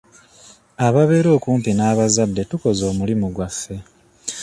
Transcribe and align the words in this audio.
Ababeera 0.87 1.29
okumpi 1.37 1.69
n'abazadde 1.73 2.41
tukoze 2.49 2.81
omuli 2.91 3.13
gwaffe. 3.35 3.75